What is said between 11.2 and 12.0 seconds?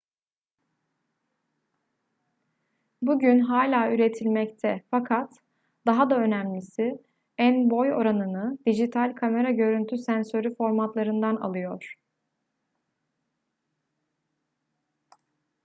alıyor